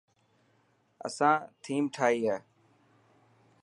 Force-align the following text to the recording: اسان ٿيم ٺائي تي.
اسان 1.05 1.33
ٿيم 1.63 1.83
ٺائي 1.93 2.17
تي. 2.31 2.35